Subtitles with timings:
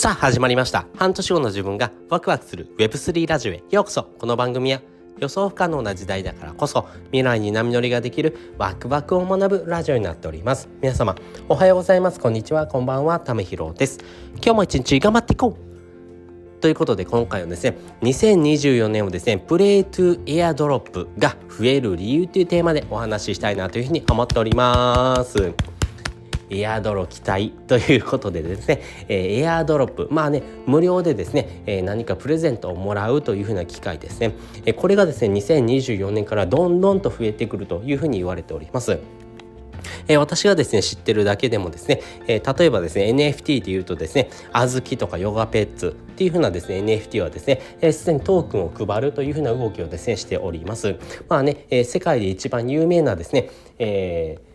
[0.00, 0.86] さあ始まりました。
[0.96, 4.04] 半年後の自分がワクワクする Web3 ラジオへようこそ。
[4.04, 4.80] この番組は
[5.18, 10.70] 予想不可能な時代だからこそ未来に波乗りができるワクワクを学ぶラジオになっております。
[10.80, 11.14] 皆様
[11.50, 12.18] おはようございます。
[12.18, 12.66] こんにちは。
[12.66, 13.20] こんばんは。
[13.20, 13.98] ためひろです。
[14.36, 15.58] 今日も一日頑張っていこ
[16.56, 16.60] う。
[16.62, 25.52] ということで今回はですね2024年をですねプレイトゥエアドロップが増える理由というテーマでお話ししたいなというふうに思っております。
[26.50, 30.08] エアドロ期待ということでですね、えー、エアドロップ。
[30.10, 34.34] まあね無料でですね、えー、何かプレゼントをもらうというふうな機会ですね、
[34.66, 38.98] えー、これがですね2024年からどんどんと増えてくるというふうに言われております。
[40.08, 50.96] えー、私がですね知ってるだけでもですね、えー、例えばですね NFT でいうとですね小豆とかヨガペッツっていうふうなですね NFT はですねすで、えー、にトークンを配るというふうな動きをですねしております。
[51.28, 54.49] まあね、えー、世界で一番有名なですね、えー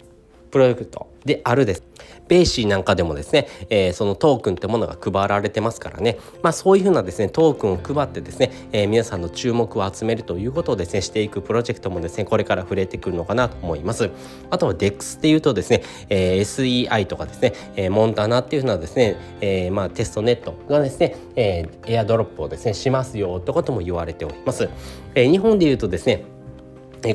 [0.56, 1.84] プロジェクトであるです。
[2.30, 14.10] ベイシーなんかでもですね、えー、そのトークンってものが配られてますからね、まあ、そういうふうなですねトークンを配ってですね、えー、皆さんの注目を集めるということをですねしていくプロジェクトもですねこれから増えてくるのかなと思います。
[14.50, 24.70] あとは DEX っていうとですね、えー、SEI とかですね、え、モンタナっていうふうなですね、え、まあテストネットがですね、えー、エアドロップをですねしますよってことも言われております、
[25.16, 26.24] え、日本でいうとですね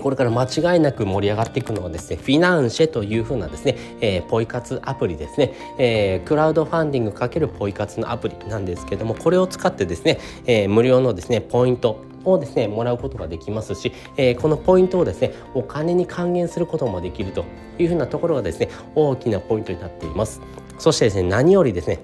[0.00, 17.44] これから間違いなく盛り上がっていくのはですねフィナンシェというふうなですね、えー、ポイ活アプリですね、えー、クラウドファンディングかけるポイ活のアプリなんですけどもこれを使ってですね、えー、無料のですねポイントをですねもらうことができますし、えー、このポイントをですねお金に還元することもできると
[17.78, 20.40] いうふうなところがですね大きなポイントになっています。
[20.78, 22.00] そしてですね何よりですね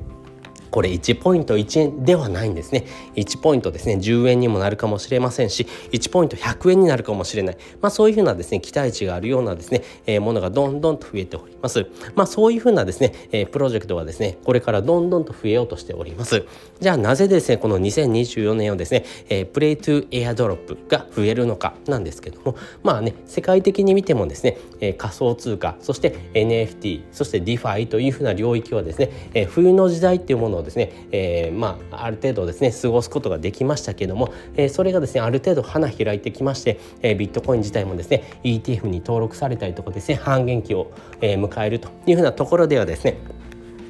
[0.76, 2.84] これ1ポイント1円ではないんですね。
[3.14, 3.94] 1ポイントですね。
[3.94, 7.56] 10円にもなるかもしれませんし1ポイント100円になるかもしれない。
[7.80, 11.86] まあそういうふうなですね期待値があるようなですね、えー、ものがどんどんと増えております。
[12.14, 16.44] まあそういうふうなですね、えー、プロジェクトはですねこれからどんどんと増えようとしております。
[16.78, 43.16] じゃあなぜですねこの2024年をですね、えー、プレイトゥエアドロップが増えるのかなんですけどもまあね世界的に見てもですね、えー、仮想通貨そして NFT そして DeFi というふうな領域はですね、えー、冬の時代っていうものをですね、えー、まあある程度ですね過ごすことができましたけども、えー、それがですねある程度花開いてきまして、えー、ビットコイン自体もですね ETF に登録されたりとかですね半減期を、えー、迎えるというふうなところではですね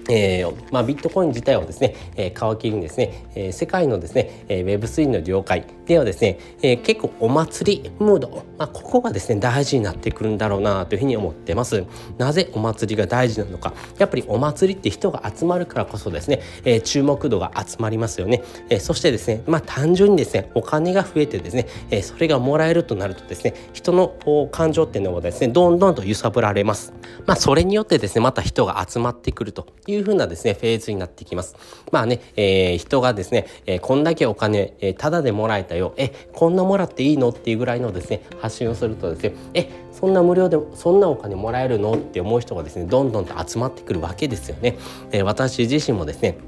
[0.09, 11.85] えーまあ、ビットコイン自体をですね、えー、皮切りにですね、えー、世界のですね、えー、Web3 の了解ではですね、えー、結構お祭りムード、まあ、ここがですね大事になってくるんだろうなというふうに思ってます。
[12.19, 13.75] なぜお祭りが大事なのか。
[13.99, 26.93] やっぱりお祭りって人が集まるからこそですね、えー、注目度が集まりますよね、えー、そしてですねまあ単純にですねお金が増えてですね、えー、それがもらえるとなるとですね人の感情っていうのがですねどんどんと揺さぶられます。
[27.27, 31.57] まあそれによってですねまた人が集まってくるといういうふうなですね、フェーズになってきます。
[31.91, 37.31] まあね、えー、人がですね、えー、こんだけお金、えー、ただでもらえたよ、え、こんなもらっていいの？
[37.31, 41.95] っていうぐらいのですね、発信をするとですね、え、そんな無料でそんなお金もらえるの？
[41.95, 44.77] って思う人がですね、どんどんと集まってくるわけですよね。
[45.13, 46.39] え、私自身もですね、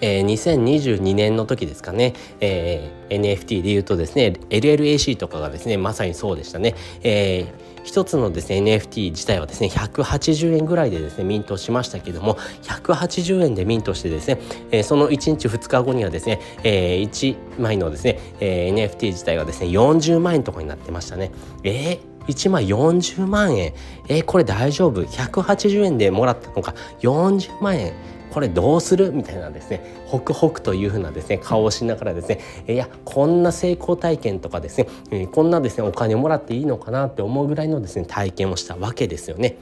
[0.00, 21.30] えー、2022年の時ですかね、えー、NFT で言うとですね LLAC とかがですねまさにそうでしたね、えー一つのですね NFT 自体はですね180円ぐらいでですねミントしましたけども180円でミントしてですね、えー、その1日2日後にはですね、えー、1枚のですね、えー、NFT 自体がですね40万円とかになってましたね。
[21.64, 23.72] えー1枚40万円。
[24.08, 27.92] えー、これ大丈夫？180円でもらったのか？40万円。
[28.32, 29.12] これどうする？
[29.12, 29.84] みたいなですね。
[30.06, 32.40] ホクホクというふうなですね顔をしながらですね。
[32.66, 39.56] いやこんな成功体験とかですねこんなですねお金もらっていいのかなって思うぐらいのですね体験をしたわけですよね。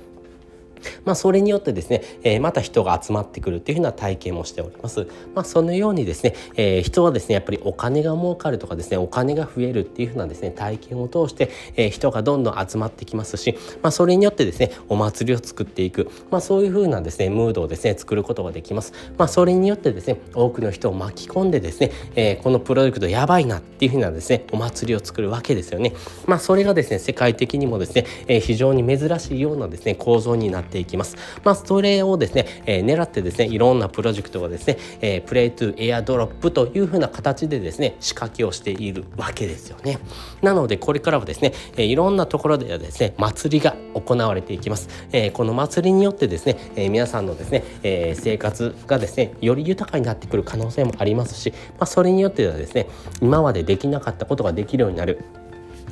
[1.05, 5.07] まあ、それによってですね、えー、また人が集まってくるっていうふうな体験もしております。
[5.35, 18.93] まあ、そのようにですね、えー、人はですねやっぱりお金が儲かるとかですねお金が増えるっていうふうなですね体験を通して、えー、人がどんどん集まってきますし、まあ、それによってですねお祭りを作っていく、まあ、そういうふうなですねムードをですね作ることができます。
[19.19, 25.93] まあ、それによってですね多くの人を巻き込んでですね、えー、このプロジェクトやばいなっていうふうなですねお祭りを作るわけですよね。
[26.27, 31.17] まあ、それがですね世界的にもですね、えー、非常に珍しいようなですね構造になっていきます。
[31.45, 39.99] まあ、それをですね、えー、狙ってですねいろんなプロジェクトがですね、えー、プレイトゥエアドロップというふうな形でですね仕掛けをしているわけですよね。
[40.43, 44.89] なのでこれからはですね、えー、いろんなところではですね祭りが行われていきます。
[45.13, 52.87] えー、この祭りによってですね、えー、皆さんのですね、えー、生活がですねより豊かになってくる可能性もありますし、まあ、それによってはですね
[53.21, 55.25] 今までできなかったことができるようになる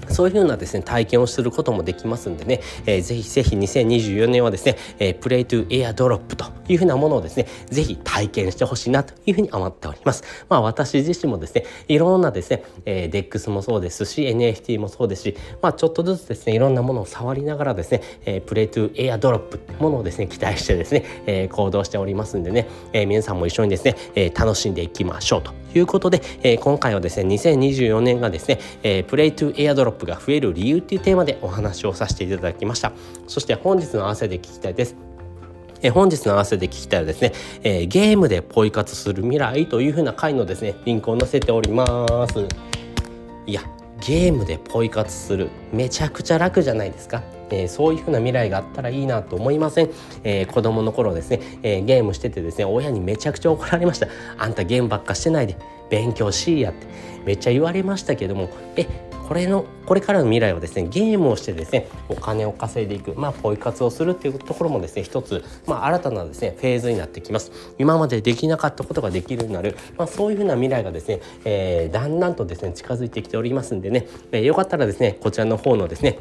[0.08, 10.22] そういうふうなですね、体験をすることもできますんでね、えー、ぜひぜひ2024年はですね、えー、 Play to Airdrop というふうなものをですね、ぜひ体験してほしいなというふうに思っております。
[10.48, 32.92] まあ私自身もですね、いろんなですね、えー、DEX もそうですし、NFT もそうですし、まあちょっとずつですね、いろんなものを触りながらですね、えー、 Play to Airdrop ってものをですね、期待してですね、えー、行動しておりますんでね、えー、皆さんも一緒にですね、えー、楽しんでいきましょうということで、えー、今回はですね、2024年がですね、えー、 Play to Airdrop が増える理由っていうテーマでお話をさせていただきました。
[33.26, 34.96] そして本日の合わせで聞きたいです。
[35.82, 37.32] え本日の合わせで聞きたいはですね、
[37.62, 41.86] えー、ゲームでポイ活する未来というふうな回のですねリンクを載せておりま
[42.28, 42.46] す。
[43.46, 43.62] いや
[44.00, 45.50] ゲームでポイ活する。
[45.72, 47.22] めちゃくちゃ楽じゃないですか。
[47.50, 49.90] えー、そういうふうな未来があったらいいなと思いません、
[50.22, 54.08] えー、子供の頃ですね、えー、ゲームしててですね親にめちゃくちゃ怒られました。
[54.36, 55.56] あんたゲームばっかしてないで。
[55.90, 56.86] 勉強しいやって。
[57.24, 58.50] めっちゃ言われましたけども。
[58.76, 58.86] え
[59.28, 67.52] これのこれからの未来はですねゲームをしてですねお金を稼いでいくまあポイ活をするっていうところもですね一つまあ新たなですねフェーズになってきます。
[67.78, 76.18] 今までできなかったことができるようになるまあそういうふうな未来がですね、えー、だんだんとですね近づいてきておりますんでね、えー、よかったらですねこちらの方のですね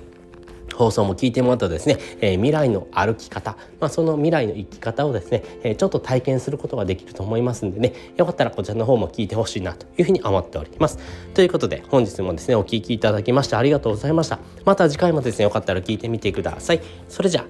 [0.77, 10.99] 放送も聞いてもらったですね、えー、未来の歩き方、まあ、その未来の生き方をですね、えー、ちょっと体験することができると思いますんでねよかったらこちらの方も聞いてほしいなというふうに思っております。
[11.33, 14.39] ということで本日もですねお聴きいただきましてありがとうございました。
[14.65, 16.81] また次回もですねよかったら聞いてみてください。
[17.09, 17.45] それじゃ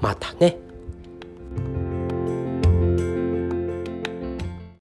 [0.00, 0.69] またね。